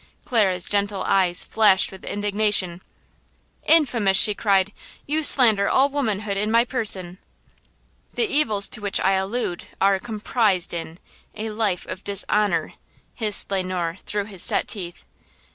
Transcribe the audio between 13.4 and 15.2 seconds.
Le Noir through his set teeth.